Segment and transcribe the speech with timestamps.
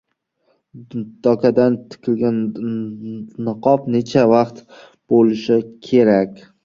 [1.27, 2.39] Dokadan tikilgan
[3.49, 6.43] niqob necha qavat bo`lishi kerak?